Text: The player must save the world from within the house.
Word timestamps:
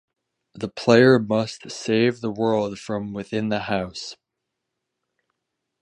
The 0.55 0.67
player 0.67 1.19
must 1.19 1.69
save 1.69 2.21
the 2.21 2.31
world 2.31 2.79
from 2.79 3.13
within 3.13 3.49
the 3.49 3.59
house. 3.59 4.17